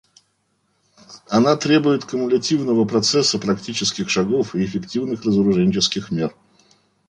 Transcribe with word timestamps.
Она 1.29 1.55
требует 1.57 2.05
кумулятивного 2.05 2.85
процесса 2.85 3.37
практических 3.37 4.09
шагов 4.09 4.55
и 4.55 4.65
эффективных 4.65 5.23
разоруженческих 5.23 6.09
мер. 6.09 6.33